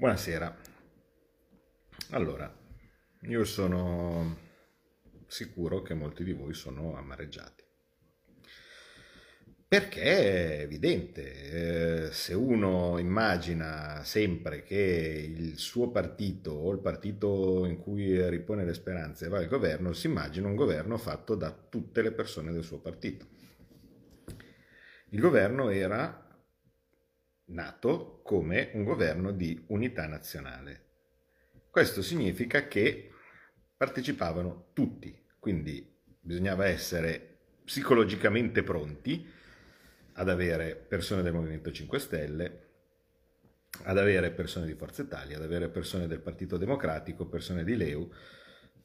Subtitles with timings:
[0.00, 0.56] Buonasera.
[2.10, 2.56] Allora,
[3.22, 4.36] io sono
[5.26, 7.64] sicuro che molti di voi sono amareggiati.
[9.66, 14.76] Perché è evidente, eh, se uno immagina sempre che
[15.36, 20.06] il suo partito o il partito in cui ripone le speranze va al governo, si
[20.06, 23.26] immagina un governo fatto da tutte le persone del suo partito.
[25.08, 26.27] Il governo era
[27.48, 30.86] nato come un governo di unità nazionale.
[31.70, 33.10] Questo significa che
[33.76, 39.26] partecipavano tutti, quindi bisognava essere psicologicamente pronti
[40.14, 42.66] ad avere persone del Movimento 5 Stelle,
[43.84, 48.10] ad avere persone di Forza Italia, ad avere persone del Partito Democratico, persone di Leu,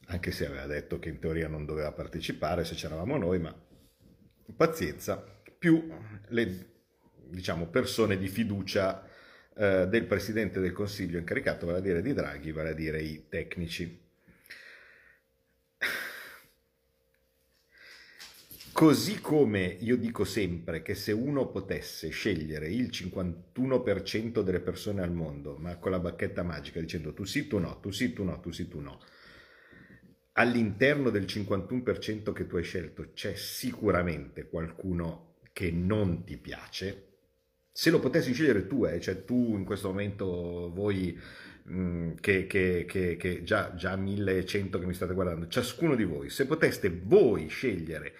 [0.06, 3.54] anche se aveva detto che in teoria non doveva partecipare se c'eravamo noi, ma
[4.54, 5.16] pazienza,
[5.58, 5.88] più
[6.28, 6.73] le
[7.28, 9.06] diciamo, persone di fiducia
[9.56, 13.26] eh, del Presidente del Consiglio incaricato, vale a dire di Draghi, vale a dire i
[13.28, 14.02] tecnici.
[18.72, 25.12] Così come io dico sempre che se uno potesse scegliere il 51% delle persone al
[25.12, 28.40] mondo, ma con la bacchetta magica dicendo tu sì, tu no, tu sì, tu no,
[28.40, 28.98] tu sì, tu no,
[30.32, 37.13] all'interno del 51% che tu hai scelto c'è sicuramente qualcuno che non ti piace,
[37.76, 41.20] se lo potessi scegliere tu, eh, cioè tu in questo momento, voi
[41.64, 46.04] mh, mm, che, che, che, che, già, già 1100 che mi state guardando, ciascuno di
[46.04, 48.14] voi, se poteste voi scegliere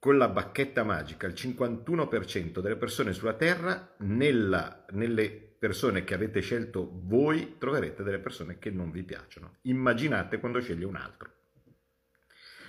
[0.00, 6.40] con la bacchetta magica il 51% delle persone sulla Terra, nella, nelle persone che avete
[6.40, 9.58] scelto voi troverete delle persone che non vi piacciono.
[9.62, 11.30] Immaginate quando sceglie un altro.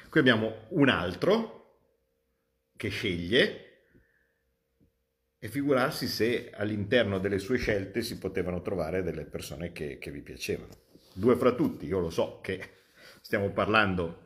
[0.07, 1.79] Qui abbiamo un altro
[2.77, 3.64] che sceglie
[5.45, 10.23] e figurarsi se all'interno delle sue scelte si potevano trovare delle persone che, che vi
[10.23, 10.71] piacevano.
[11.13, 12.85] Due fra tutti, io lo so che
[13.21, 14.23] stiamo parlando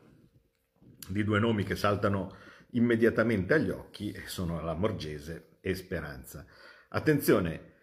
[1.10, 2.38] di due nomi che saltano
[2.72, 6.46] immediatamente agli occhi, sono la Morgese e Speranza.
[6.88, 7.74] Attenzione,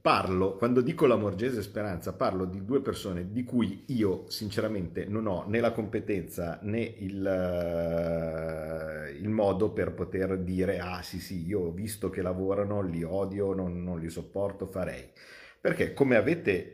[0.00, 5.26] parlo, quando dico la Morgese Speranza, parlo di due persone di cui io sinceramente non
[5.26, 11.46] ho né la competenza né il, uh, il modo per poter dire ah sì sì,
[11.46, 15.08] io ho visto che lavorano, li odio, non, non li sopporto, farei.
[15.60, 16.72] Perché come avete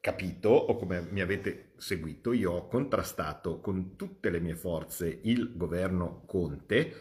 [0.00, 5.56] capito o come mi avete seguito, io ho contrastato con tutte le mie forze il
[5.56, 6.92] governo Conte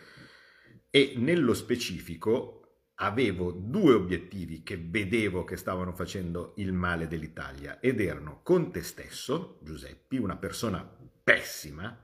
[0.90, 2.59] e nello specifico
[3.02, 8.82] avevo due obiettivi che vedevo che stavano facendo il male dell'Italia ed erano con te
[8.82, 10.88] stesso, Giuseppi, una persona
[11.24, 11.98] pessima,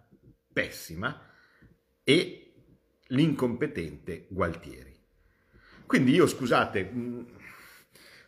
[0.53, 1.21] pessima,
[2.03, 2.53] e
[3.07, 4.93] l'incompetente Gualtieri.
[5.85, 6.91] Quindi io, scusate,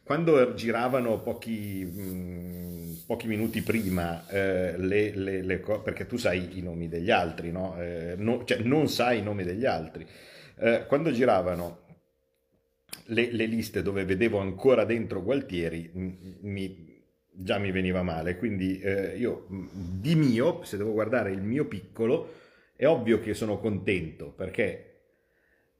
[0.04, 6.90] quando giravano pochi, pochi minuti prima, eh, le, le, le, perché tu sai i nomi
[6.90, 7.82] degli altri, no?
[7.82, 10.06] Eh, no, cioè non sai i nomi degli altri,
[10.60, 11.86] eh, quando giravano
[13.07, 19.18] le, le, liste dove vedevo ancora dentro Gualtieri mi, già mi veniva male, quindi eh,
[19.18, 22.34] io di mio, se devo guardare il mio piccolo,
[22.75, 24.84] è ovvio che sono contento perché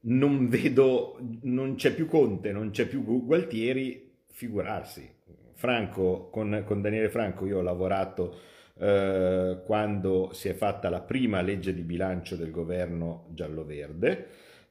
[0.00, 5.16] non vedo, non c'è più Conte, non c'è più Gualtieri, figurarsi.
[5.54, 8.38] Franco, con, con Daniele Franco io ho lavorato
[8.78, 14.26] eh, quando si è fatta la prima legge di bilancio del governo giallo-verde,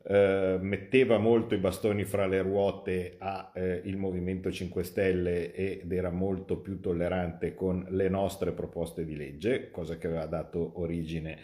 [0.10, 6.10] eh, metteva molto i bastoni fra le ruote al eh, Movimento 5 Stelle ed era
[6.10, 11.38] molto più tollerante con le nostre proposte di legge, cosa che aveva dato origine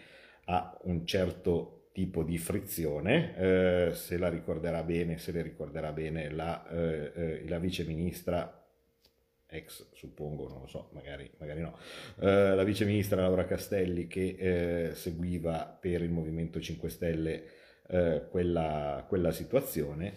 [0.46, 6.30] a un certo tipo di frizione, eh, se la ricorderà bene, se le ricorderà bene
[6.30, 8.62] la, eh, eh, la vice ministra
[9.46, 11.76] ex suppongo, non lo so, magari, magari no,
[12.18, 17.44] eh, la vice ministra Laura Castelli che eh, seguiva per il Movimento 5 Stelle
[17.88, 20.14] eh, quella, quella situazione.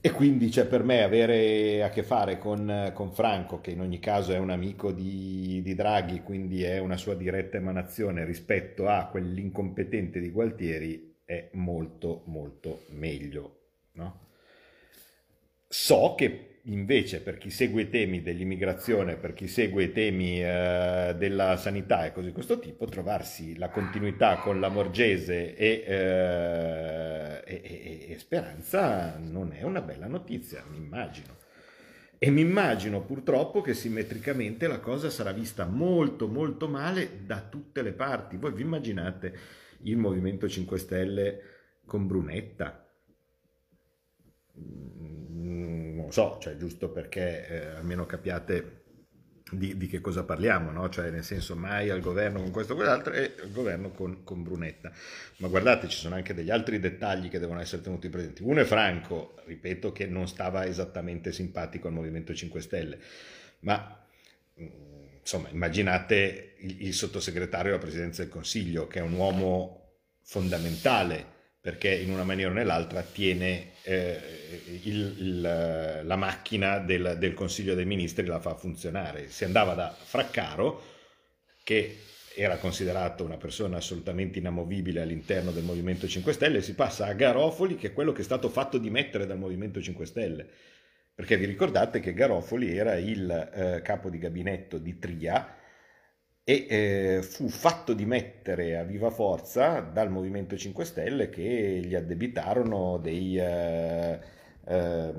[0.00, 4.00] E quindi cioè, per me avere a che fare con, con, Franco, che in ogni
[4.00, 9.06] caso è un amico di, di, Draghi, quindi è una sua diretta emanazione rispetto a
[9.06, 13.60] quell'incompetente di Gualtieri, è molto molto meglio.
[13.92, 14.26] No?
[15.68, 21.14] So che invece per chi segue i temi dell'immigrazione, per chi segue i temi eh,
[21.16, 27.42] della sanità e cose di questo tipo, trovarsi la continuità con la Morgese e, eh,
[27.44, 31.42] e, e, Speranza non è una bella notizia, mi immagino.
[32.16, 37.82] E mi immagino purtroppo che simmetricamente la cosa sarà vista molto molto male da tutte
[37.82, 38.38] le parti.
[38.38, 39.36] Voi vi immaginate
[39.82, 41.40] il Movimento 5 Stelle
[41.84, 42.88] con Brunetta?
[46.04, 48.82] Non lo so, cioè giusto perché eh, almeno capiate
[49.50, 50.88] di, di, che cosa parliamo, no?
[50.88, 54.42] cioè nel senso mai al governo con questo o quell'altro e al governo con, con,
[54.42, 54.92] Brunetta.
[55.38, 58.42] Ma guardate, ci sono anche degli altri dettagli che devono essere tenuti presenti.
[58.42, 62.98] Uno è Franco, ripeto che non stava esattamente simpatico al Movimento 5 Stelle,
[63.60, 64.04] ma
[64.60, 64.66] mm,
[65.20, 69.80] insomma immaginate il, il sottosegretario alla Presidenza del Consiglio, che è un uomo
[70.22, 71.32] fondamentale
[71.64, 74.20] perché in una maniera o nell'altra tiene eh,
[74.82, 75.40] il, il,
[76.04, 79.30] la macchina del, del, Consiglio dei Ministri, la fa funzionare.
[79.30, 80.82] Si andava da Fraccaro,
[81.62, 82.00] che
[82.36, 87.14] era considerato una persona assolutamente inamovibile all'interno del Movimento 5 Stelle, e si passa a
[87.14, 90.46] Garofoli, che è quello che è stato fatto dimettere dal Movimento 5 Stelle.
[91.14, 95.56] Perché vi ricordate che Garofoli era il eh, capo di gabinetto di Tria,
[96.46, 102.98] e eh, fu fatto dimettere a viva forza dal Movimento 5 Stelle che gli addebitarono
[102.98, 104.20] dei, eh,
[104.66, 105.12] eh,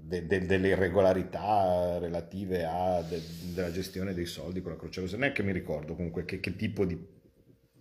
[0.00, 5.16] de, de, delle irregolarità relative alla gestione dei soldi con la Croce Rossa.
[5.16, 7.12] Neanche mi ricordo comunque che, che tipo di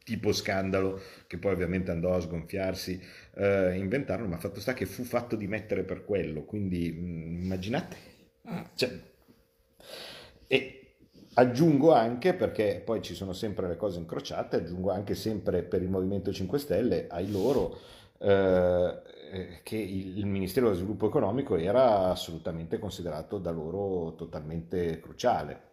[0.03, 2.99] tipo scandalo che poi ovviamente andò a sgonfiarsi
[3.35, 7.97] eh, inventarono, ma fatto sta che fu fatto dimettere per quello, quindi mh, mm, immaginate.
[8.75, 8.91] Cioè,
[10.47, 10.82] e
[11.35, 15.89] Aggiungo anche, perché poi ci sono sempre le cose incrociate, aggiungo anche sempre per il
[15.89, 17.77] Movimento 5 Stelle, ai loro,
[18.19, 19.01] eh,
[19.63, 25.71] che il Ministero dello Sviluppo Economico era assolutamente considerato da loro totalmente cruciale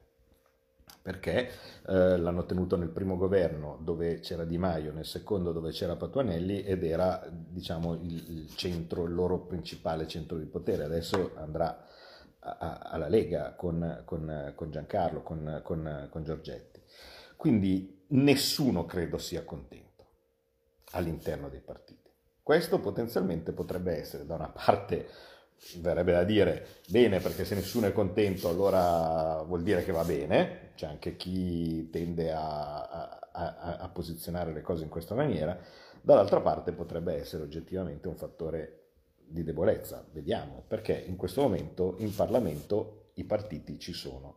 [1.02, 1.48] perché
[1.86, 6.62] eh, l'hanno tenuto nel primo governo dove c'era Di Maio, nel secondo dove c'era Patuanelli
[6.62, 10.84] ed era diciamo il, il centro, il loro principale centro di potere.
[10.84, 11.84] Adesso andrà
[12.40, 16.82] alla Lega con, con, con Giancarlo, con, con Giorgetti.
[17.36, 20.06] Quindi nessuno credo sia contento
[20.92, 22.10] all'interno dei partiti.
[22.42, 25.06] Questo potenzialmente potrebbe essere da una parte
[25.76, 30.72] verrebbe da dire bene perché se nessuno è contento allora vuol dire che va bene,
[30.74, 35.58] c'è anche chi tende a, a, a, a posizionare le cose in questa maniera,
[36.00, 38.79] dall'altra parte potrebbe essere oggettivamente un fattore
[39.30, 44.36] di debolezza, vediamo, perché in questo momento in Parlamento i partiti ci sono.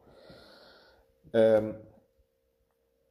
[1.31, 1.75] Eh,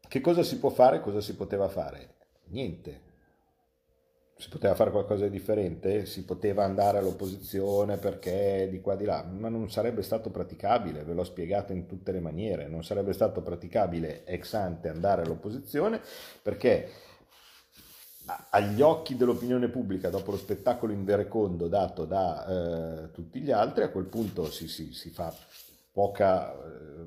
[0.08, 1.00] che cosa si può fare?
[1.00, 2.14] Cosa si poteva fare?
[2.48, 3.10] Niente.
[4.36, 6.04] Si poteva fare qualcosa di differente?
[6.04, 11.14] Si poteva andare all'opposizione perché di qua di là, ma non sarebbe stato praticabile, ve
[11.14, 16.00] l'ho spiegato in tutte le maniere, non sarebbe stato praticabile ex ante andare all'opposizione
[16.42, 16.88] perché
[18.50, 22.46] agli occhi dell'opinione pubblica dopo lo spettacolo inverecondo dato da
[23.04, 25.34] eh, tutti gli altri, a quel punto si, si, si fa
[25.90, 27.06] poca, eh,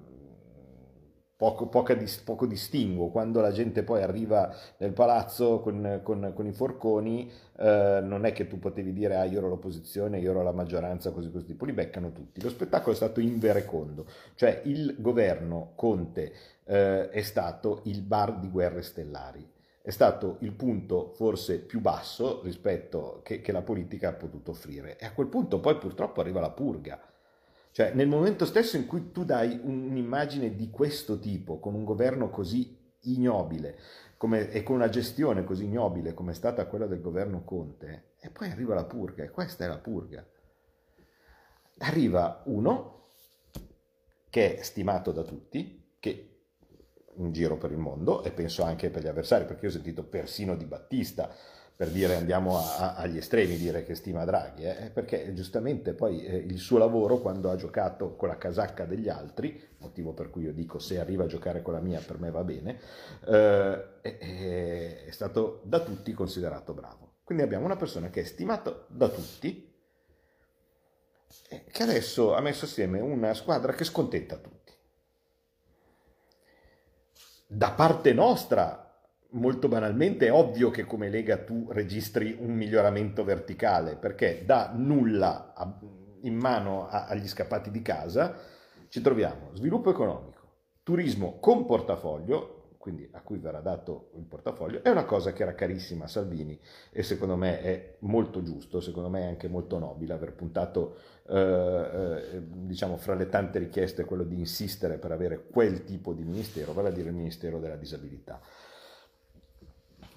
[1.37, 3.09] poco, poca, poco, distinguo.
[3.09, 8.33] Quando la gente poi arriva nel palazzo con, con, con i forconi, eh, non è
[8.33, 11.65] che tu potevi dire ah io ero l'opposizione, io ero la maggioranza, così così, tipo
[11.65, 12.41] li beccano tutti.
[12.41, 16.33] Lo spettacolo è stato inverecondo, cioè il governo Conte
[16.65, 19.53] eh, è stato il bar di guerre stellari
[19.85, 24.97] è stato il punto forse più basso rispetto che, che la politica ha potuto offrire.
[24.97, 26.99] E a quel punto poi purtroppo arriva la purga.
[27.69, 32.31] Cioè nel momento stesso in cui tu dai un'immagine di questo tipo, con un governo
[32.31, 33.77] così ignobile
[34.17, 38.31] come, e con una gestione così ignobile come è stata quella del governo Conte, e
[38.31, 40.25] poi arriva la purga, e questa è la purga.
[41.77, 43.09] Arriva uno
[44.31, 46.34] che è stimato da tutti, che
[47.17, 50.03] in giro per il mondo e penso anche per gli avversari, perché io ho sentito
[50.03, 51.33] persino Di Battista
[51.75, 54.91] per dire andiamo a, a, agli estremi, dire che stima Draghi, eh?
[54.93, 59.61] perché giustamente poi eh, il suo lavoro quando ha giocato con la casacca degli altri,
[59.79, 62.43] motivo per cui io dico se arriva a giocare con la mia per me va
[62.45, 62.79] bene,
[63.27, 67.15] eh, è, è stato da tutti considerato bravo.
[67.25, 69.73] Quindi abbiamo una persona che è stimata da tutti,
[71.71, 74.54] che adesso ha messo assieme una squadra che scontenta tutti
[77.47, 78.81] da parte nostra,
[79.31, 85.53] molto banalmente, è ovvio che come Lega tu registri un miglioramento verticale, perché da nulla
[86.21, 88.35] in mano agli scappati di casa
[88.89, 90.41] ci troviamo sviluppo economico,
[90.83, 92.54] turismo con portafoglio,
[92.85, 96.59] quindi a cui verrà dato il portafoglio, è una cosa che era carissima a Salvini
[96.91, 100.95] e secondo me è molto giusto, secondo me è anche molto nobile aver puntato,
[101.27, 106.23] eh, eh, diciamo, fra le tante richieste quello di insistere per avere quel tipo di
[106.23, 108.39] ministero, vale a dire il Ministero della Disabilità.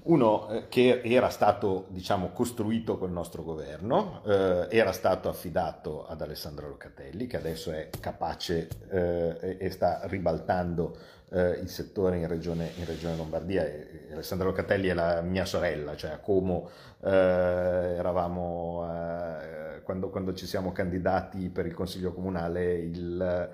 [0.05, 6.23] Uno eh, che era stato diciamo, costruito col nostro governo, eh, era stato affidato ad
[6.23, 10.97] Alessandro Locatelli, che adesso è capace eh, e sta ribaltando
[11.31, 13.64] eh, il settore in regione, in regione Lombardia.
[13.64, 16.71] E Alessandra Locatelli è la mia sorella, cioè a Como
[17.02, 23.50] eh, eravamo, eh, quando, quando, ci siamo candidati per il Consiglio Comunale, il,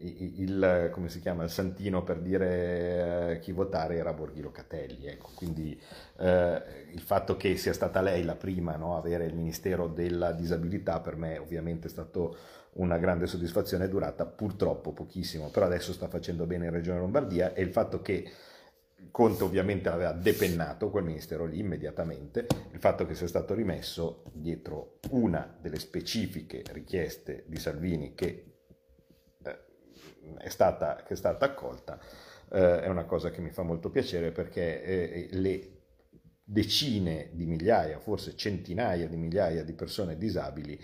[0.00, 5.06] il, come si chiama, il santino per dire eh, chi votare era Borghi Locatelli.
[5.06, 5.30] Ecco.
[5.34, 5.80] Quindi
[6.18, 6.62] eh,
[6.92, 11.00] il fatto che sia stata lei la prima no, a avere il Ministero della Disabilità
[11.00, 12.36] per me ovviamente è stato
[12.72, 17.62] una grande soddisfazione, durata purtroppo pochissimo, però adesso sta facendo bene in Regione Lombardia e
[17.62, 18.30] il fatto che
[19.10, 24.98] Conte ovviamente aveva depennato quel ministero lì immediatamente, il fatto che sia stato rimesso dietro
[25.10, 28.57] una delle specifiche richieste di Salvini che,
[30.38, 31.98] è, stata, che è stata accolta
[32.50, 35.72] eh, è una cosa che mi fa molto piacere perché eh, le
[36.42, 40.80] decine di migliaia, forse centinaia di migliaia di persone disabili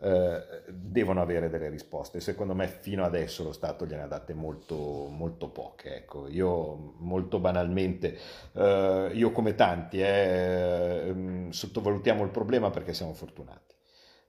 [0.00, 2.20] eh, devono avere delle risposte.
[2.20, 5.96] Secondo me fino adesso lo Stato gliene ha date molto, molto poche.
[5.96, 6.28] Ecco.
[6.28, 8.16] Io molto banalmente,
[8.52, 13.77] eh, io come tanti, eh, mm, sottovalutiamo il problema perché siamo fortunati.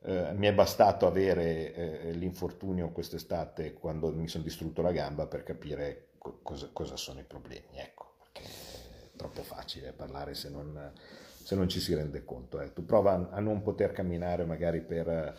[0.02, 5.44] Eh, mi è bastato avere eh, l'infortunio quest'estate quando mi sono distrutto la gamba per
[5.44, 7.68] capire co- cosa, cosa, sono i problemi.
[7.74, 12.62] Ecco, perché è troppo facile parlare se non, se non ci si rende conto.
[12.62, 12.72] Eh.
[12.74, 15.38] Tu prova a non poter camminare magari per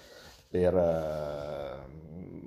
[0.50, 0.74] per,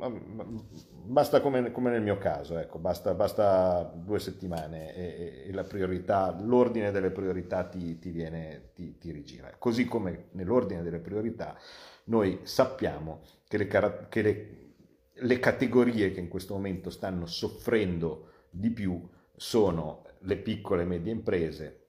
[0.09, 6.91] basta come, come, nel mio caso, ecco, basta, basta due settimane e, e, priorità, l'ordine
[6.91, 9.53] delle priorità ti, ti, viene, ti, ti rigira.
[9.57, 11.57] Così come nell'ordine delle priorità
[12.05, 13.67] noi sappiamo che le,
[14.09, 14.73] che le,
[15.13, 21.11] le categorie che in questo momento stanno soffrendo di più sono le piccole e medie
[21.11, 21.85] imprese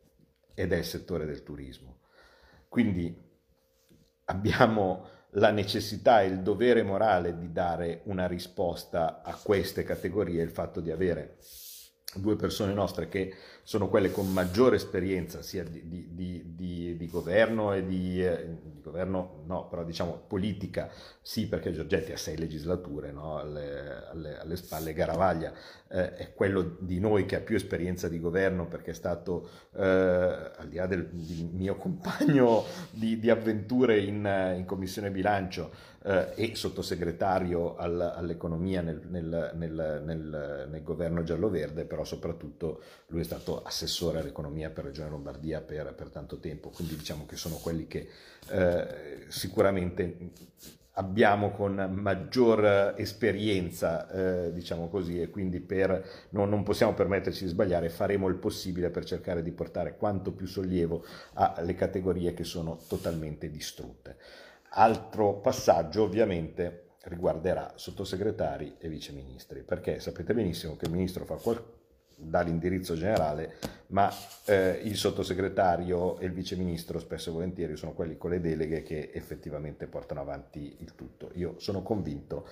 [0.55, 2.01] ed è il settore del turismo.
[2.69, 3.23] Quindi
[4.27, 10.51] abbiamo la necessità e il dovere morale di dare una risposta a queste categorie, il
[10.51, 11.39] fatto di avere
[12.17, 13.35] due persone nostre che
[13.65, 19.43] sono quelle con maggiore esperienza sia di, di, di, di governo e di, eh, governo,
[19.47, 20.91] no, però diciamo politica,
[21.23, 25.53] sì perché Giorgetti ha sei legislature no, alle, alle, alle, spalle, Garavaglia
[25.89, 29.83] eh, è quello di noi che ha più esperienza di governo perché è stato, eh,
[29.83, 37.77] al di là del mio compagno di, avventure in, in commissione bilancio, eh, e sottosegretario
[37.77, 44.71] al, all'economia nel, nel, nel, nel, governo giallo-verde, però soprattutto lui è stato assessore all'economia
[44.71, 48.09] per Regione Lombardia per, per tanto tempo, quindi diciamo che sono quelli che
[48.49, 50.31] eh, sicuramente
[50.97, 57.51] abbiamo con maggior esperienza, eh, diciamo così, e quindi per, no, non possiamo permetterci di
[57.51, 62.79] sbagliare, faremo il possibile per cercare di portare quanto più sollievo alle categorie che sono
[62.87, 64.17] totalmente distrutte.
[64.77, 71.74] Altro passaggio ovviamente riguarderà sottosegretari e viceministri, perché sapete benissimo che il ministro fa qual-
[72.17, 73.57] dà l'indirizzo generale,
[73.89, 74.11] ma
[74.47, 79.11] eh, il sottosegretario e il viceministro spesso e volentieri sono quelli con le deleghe che
[79.13, 81.31] effettivamente portano avanti il tutto.
[81.35, 82.47] Io sono convinto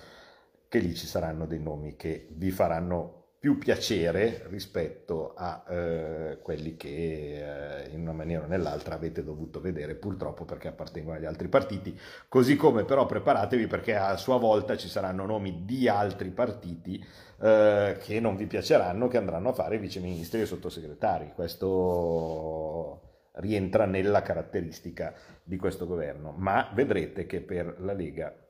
[0.67, 6.77] che lì ci saranno dei nomi che vi faranno più piacere rispetto a eh, quelli
[6.77, 11.49] che eh, in una maniera o nell'altra avete dovuto vedere purtroppo perché appartengono agli altri
[11.49, 17.05] partiti, così come però preparatevi perché a sua volta ci saranno nomi di altri partiti
[17.41, 21.33] eh, che non vi piaceranno, che andranno a fare viceministri e sottosegretari.
[21.35, 23.01] Questo
[23.33, 28.42] rientra nella caratteristica di questo governo, ma vedrete che per la Lega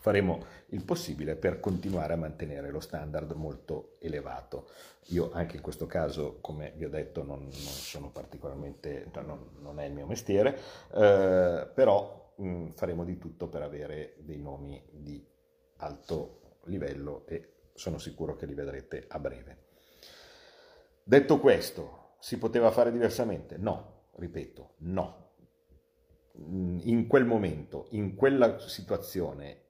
[0.00, 4.68] faremo il possibile per continuare a mantenere lo standard molto elevato.
[5.06, 9.50] Io anche in questo caso, come vi ho detto, non, non sono particolarmente, cioè non,
[9.60, 10.58] non, è il mio mestiere,
[10.92, 15.24] eh, però mh, faremo di tutto per avere dei nomi di
[15.78, 19.66] alto livello e sono sicuro che li vedrete a breve.
[21.02, 23.56] Detto questo, si poteva fare diversamente?
[23.56, 25.26] No, ripeto, no.
[26.40, 29.67] In quel momento, in quella situazione,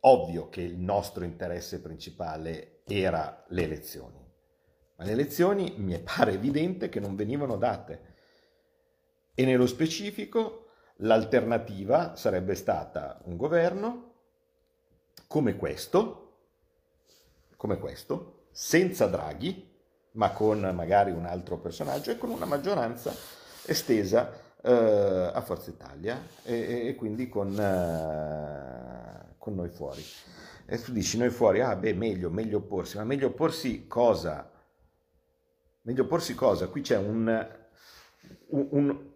[0.00, 4.24] Ovvio che il nostro interesse principale era le elezioni,
[4.96, 8.14] ma le elezioni mi pare evidente che non venivano date.
[9.34, 10.66] E nello specifico
[10.98, 14.12] l'alternativa sarebbe stata un governo
[15.26, 16.36] come questo,
[17.56, 19.66] come questo, senza Draghi,
[20.12, 23.12] ma con magari un altro personaggio e con una maggioranza
[23.66, 27.58] estesa eh, a Forza Italia e, e quindi con...
[27.58, 28.97] Eh,
[29.48, 30.02] con noi fuori.
[30.66, 34.50] E tu dici noi fuori, ah beh, meglio, meglio opporsi, ma meglio opporsi cosa?
[35.82, 36.68] Meglio porsi cosa?
[36.68, 37.48] Qui c'è un,
[38.48, 39.10] un,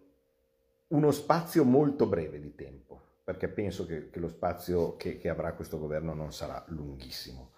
[0.87, 5.53] uno spazio molto breve di tempo, perché penso che, che lo spazio che, che avrà
[5.53, 7.51] questo governo non sarà lunghissimo.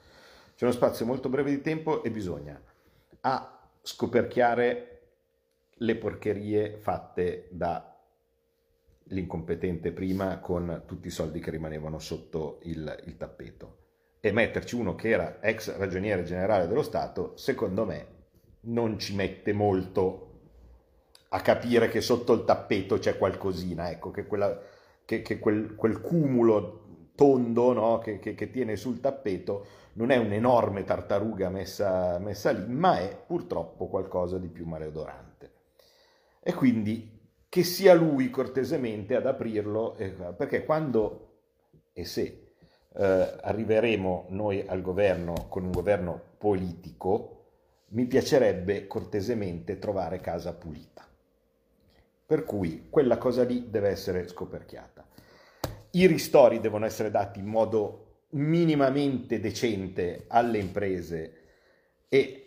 [0.56, 2.62] C'è uno spazio molto breve di tempo e bisogna
[3.22, 3.70] A.
[3.82, 4.92] scoperchiare
[5.70, 7.48] le porcherie fatte
[9.08, 13.84] dall'incompetente prima con tutti i soldi che rimanevano sotto il, il tappeto
[14.20, 18.08] e metterci uno che era ex ragioniere generale dello Stato, secondo me
[18.62, 20.32] non ci mette molto
[21.30, 24.60] a capire che sotto il tappeto c'è qualcosina, ecco, che, quella,
[25.06, 30.84] che, che quel, quel, cumulo tondo no, che, che, tiene sul tappeto non è un'enorme
[30.84, 35.52] tartaruga messa, messa lì, ma è purtroppo qualcosa di più maleodorante.
[36.42, 37.15] E quindi
[37.56, 41.38] che sia lui cortesemente ad aprirlo, eh, perché quando
[41.94, 42.48] e se
[42.94, 47.46] eh, arriveremo noi al governo con un governo politico,
[47.92, 51.08] mi piacerebbe cortesemente trovare casa pulita.
[52.26, 55.08] Per cui quella cosa lì deve essere scoperchiata.
[55.92, 61.34] I ristori devono essere dati in modo minimamente decente alle imprese
[62.10, 62.45] e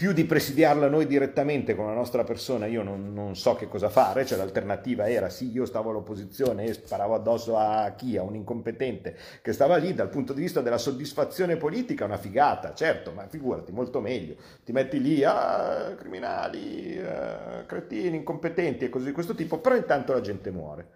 [0.00, 3.90] più di presidiarla noi direttamente con la nostra persona, io non, non, so che cosa
[3.90, 8.34] fare, cioè l'alternativa era sì, io stavo all'opposizione e sparavo addosso a chi, a un
[8.34, 13.26] incompetente che stava lì, dal punto di vista della soddisfazione politica una figata, certo, ma
[13.28, 19.34] figurati, molto meglio, ti metti lì, ah, criminali, ah, cretini, incompetenti e cose di questo
[19.34, 20.88] tipo, però intanto la gente muore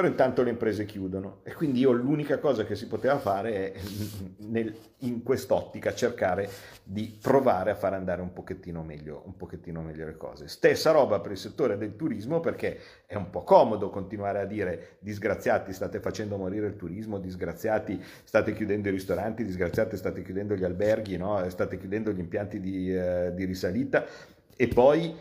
[0.00, 3.80] però intanto le imprese chiudono e quindi io l'unica cosa che si poteva fare è
[4.48, 6.48] nel, in quest'ottica cercare
[6.82, 10.48] di provare a far andare un pochettino, meglio, un pochettino meglio le cose.
[10.48, 14.96] Stessa roba per il settore del turismo perché è un po' comodo continuare a dire
[15.00, 20.64] disgraziati state facendo morire il turismo, disgraziati state chiudendo i ristoranti, disgraziati state chiudendo gli
[20.64, 21.46] alberghi, no?
[21.50, 24.06] state chiudendo gli impianti di, eh, di risalita
[24.56, 25.14] e poi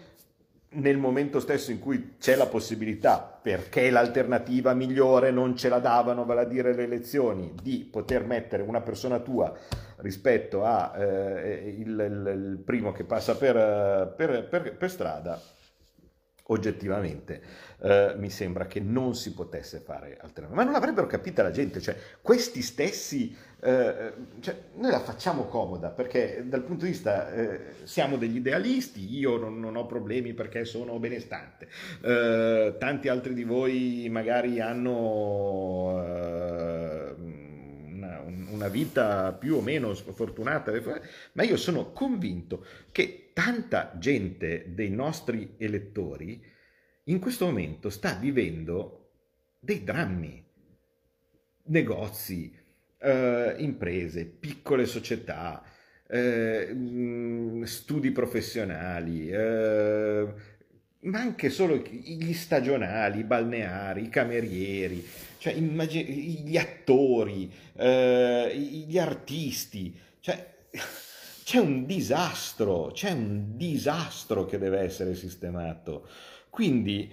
[0.72, 6.26] nel momento stesso in cui c'è la possibilità, perché l'alternativa migliore non ce la davano,
[6.26, 9.52] vale a dire le elezioni, di poter mettere una persona tua
[9.98, 11.76] rispetto a eh,
[12.64, 15.42] primo che passa per, per, per, per strada,
[16.52, 17.42] oggettivamente
[17.82, 20.56] eh, mi sembra che non si potesse fare altrimenti.
[20.56, 25.90] Ma non l'avrebbero capita la gente, cioè questi stessi, eh, cioè, noi la facciamo comoda
[25.90, 30.66] perché dal punto di vista eh, siamo degli idealisti, io non, non, ho problemi perché
[30.66, 31.68] sono benestante,
[32.02, 37.14] eh, tanti altri di voi magari hanno eh,
[38.52, 40.72] una vita più o meno sfortunata,
[41.34, 46.44] ma io sono convinto che tanta gente dei nostri elettori
[47.06, 49.12] in questo momento sta vivendo
[49.62, 50.44] dei drammi.
[51.68, 52.54] Negozi,
[52.98, 55.64] eh, imprese, piccole società,
[56.06, 60.34] eh, mm, studi professionali, eh,
[61.04, 68.54] ma anche solo gli stagionali, i balneari, i camerieri, cioè immagini, gli attori, eh,
[68.86, 70.58] gli artisti, cioè
[71.50, 76.08] c'è un disastro, c'è un disastro che deve essere sistemato.
[76.48, 77.12] Quindi,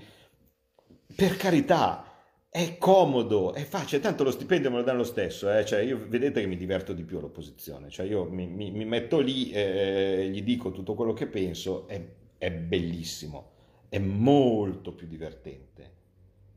[1.14, 2.04] per carità,
[2.50, 5.64] è comodo, è facile, tanto lo stipendio me lo danno lo stesso, eh?
[5.64, 9.20] cioè io vedete che mi diverto di più all'opposizione, cioè io mi, mi, mi metto
[9.20, 11.98] lì e eh, gli dico tutto quello che penso, è,
[12.36, 13.52] è bellissimo,
[13.88, 15.92] è molto più divertente,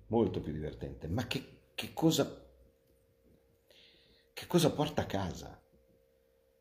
[0.07, 1.43] molto più divertente, ma che,
[1.75, 2.45] che cosa,
[4.33, 5.59] che cosa porta a casa?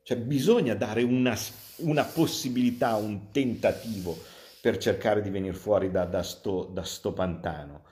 [0.08, 1.36] Cioè bisogna dare una,
[1.80, 4.16] una possibilità, un tentativo
[4.58, 7.82] per cercare di venire fuori da, da, sto, da sto pantano.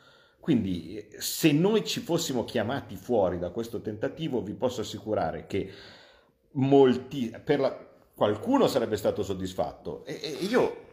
[0.40, 5.70] Quindi se noi ci fossimo chiamati fuori da questo tentativo, vi posso assicurare che
[6.52, 10.07] molti, per la, qualcuno sarebbe stato soddisfatto.
[10.07, 10.85] E, e io,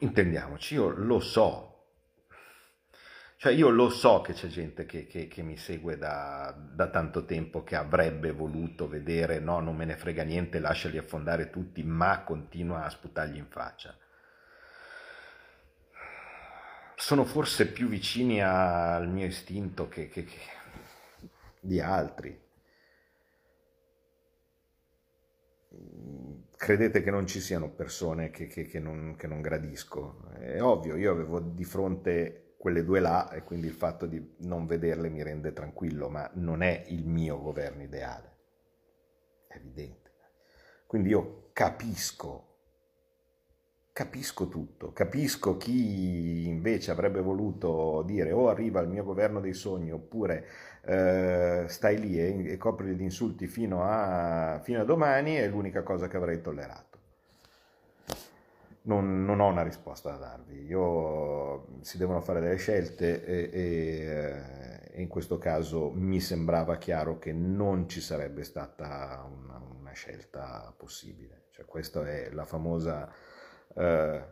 [0.00, 1.69] intendiamoci, io lo so
[3.40, 7.24] cioè io lo so che c'è gente che, che, che mi segue da, da, tanto
[7.24, 12.22] tempo che avrebbe voluto vedere, no, non me ne frega niente, lasciali affondare tutti, ma
[12.22, 13.96] continua a sputargli in faccia.
[16.94, 20.26] Sono forse più vicini al mio istinto che, che
[21.60, 22.38] di altri.
[26.58, 30.30] Credete che non ci siano persone che, non, che non gradisco?
[30.38, 34.66] È ovvio, io avevo di fronte quelle due là e quindi il fatto di non
[34.66, 38.36] vederle mi rende tranquillo, ma non è il mio governo ideale,
[39.46, 40.10] è evidente.
[40.86, 42.48] Quindi io capisco
[43.92, 49.54] capisco tutto, capisco chi invece avrebbe voluto dire o oh, arriva il mio governo dei
[49.54, 50.46] sogni oppure
[50.82, 55.82] eh, stai lì e, e copri gli insulti fino a, fino a domani è l'unica
[55.82, 56.99] cosa che avrei tollerato.
[58.82, 64.92] Non, non, ho una risposta da darvi, Io, si devono fare delle scelte e, e,
[64.94, 70.72] e, in questo caso mi sembrava chiaro che non ci sarebbe stata una, una scelta
[70.76, 71.48] possibile.
[71.50, 73.12] Cioè, questa è la famosa
[73.76, 74.24] eh,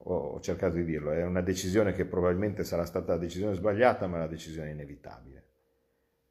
[0.00, 4.16] ho cercato di dirlo, è una decisione che probabilmente sarà stata la decisione sbagliata, ma
[4.16, 5.47] è una decisione inevitabile.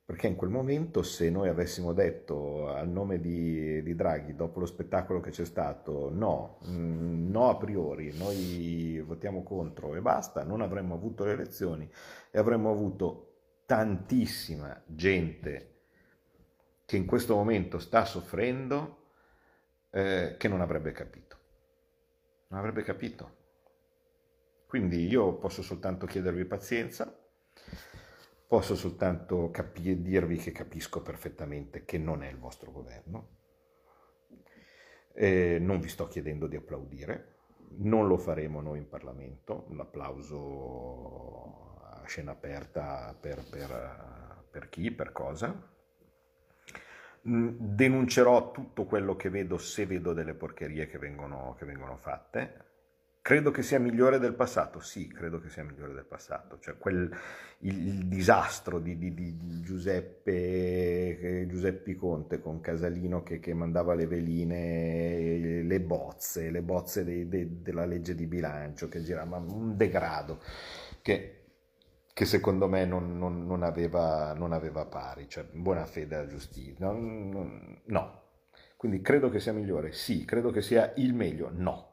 [0.07, 4.65] Perché in quel momento se noi avessimo detto al nome di, di Draghi, dopo lo
[4.65, 10.61] spettacolo che c'è stato, no, mm, no a priori, noi votiamo contro e basta, non
[10.61, 11.91] avremmo avuto le elezioni
[12.31, 13.33] e avremmo avuto
[13.65, 15.73] tantissima gente
[16.85, 19.09] che in questo momento sta soffrendo
[19.89, 21.27] eh, che non avrebbe capito
[22.47, 23.35] non avrebbe capito.
[24.67, 27.13] Quindi io posso soltanto chiedervi pazienza,
[28.47, 33.35] posso soltanto capi- dirvi che capisco perfettamente che non è il vostro governo,
[35.13, 37.35] eh, non vi sto chiedendo di applaudire,
[37.79, 44.91] non lo faremo noi in Parlamento, un applauso a scena aperta per, per, per chi,
[44.91, 45.75] per cosa,
[47.27, 52.65] Mm, denuncerò tutto quello che vedo se vedo delle porcherie che vengono, che vengono fatte.
[53.27, 54.79] Credo che sia migliore del passato?
[54.79, 56.59] Sì, credo che sia migliore del passato.
[56.59, 57.13] Cioè quel,
[57.57, 64.07] il, il disastro di, di, di Giuseppe, Giuseppe, Conte con Casalino che, che, mandava le
[64.07, 70.41] veline, le bozze, le bozze dei, dei, della legge di bilancio che girava, un degrado
[71.01, 71.33] che
[72.13, 76.89] che secondo me non, non, non, aveva, non aveva, pari, cioè buona fede alla giustizia.
[76.89, 78.21] No, no,
[78.77, 79.91] Quindi credo che sia migliore?
[79.91, 80.23] Sì.
[80.23, 81.51] Credo che sia il meglio?
[81.53, 81.86] No.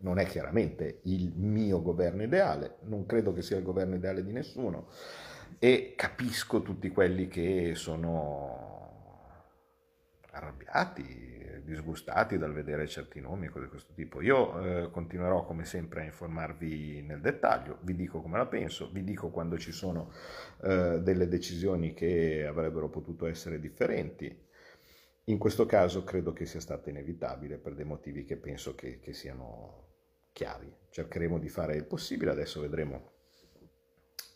[0.00, 4.32] Non è chiaramente il mio governo ideale, non credo che sia il governo ideale di
[4.32, 4.88] nessuno
[5.58, 8.70] e capisco tutti quelli che sono
[10.30, 14.20] arrabbiati, disgustati dal vedere certi nomi e cose di questo tipo.
[14.20, 19.04] Io eh, continuerò come sempre a informarvi nel dettaglio, vi dico come la penso, vi
[19.04, 20.12] dico quando ci sono
[20.62, 24.48] eh, delle decisioni che avrebbero potuto essere differenti.
[25.24, 29.12] In questo caso credo che sia stato inevitabile per dei motivi che penso che, che
[29.12, 29.89] siano
[30.32, 30.72] chiari.
[30.90, 33.12] Cercheremo di fare il possibile, adesso vedremo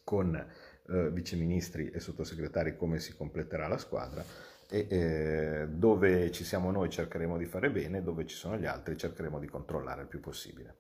[0.05, 4.25] con eh, viceministri e sottosegretari come si completerà la squadra
[4.69, 8.97] e eh, dove ci siamo noi cercheremo di fare bene, dove ci sono gli altri
[8.97, 10.77] cercheremo di controllare il più possibile.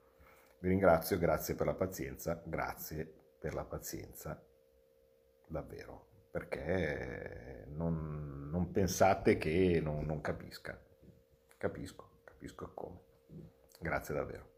[0.58, 3.06] Vi ringrazio, grazie per la pazienza, grazie
[3.38, 4.42] per la pazienza,
[5.46, 10.78] davvero, perché non, non pensate che non, non capisca,
[11.58, 13.00] capisco, capisco come.
[13.78, 14.53] Grazie davvero.